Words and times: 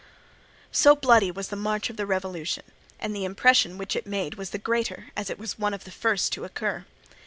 So 0.71 0.95
bloody 0.95 1.29
was 1.29 1.49
the 1.49 1.55
march 1.55 1.91
of 1.91 1.95
the 1.95 2.07
revolution, 2.07 2.63
and 2.99 3.15
the 3.15 3.23
impression 3.23 3.77
which 3.77 3.95
it 3.95 4.07
made 4.07 4.33
was 4.33 4.49
the 4.49 4.57
greater 4.57 5.11
as 5.15 5.29
it 5.29 5.37
was 5.37 5.59
one 5.59 5.75
of 5.75 5.83
the 5.83 5.91
first 5.91 6.33
to 6.33 6.43
occur. 6.43 6.85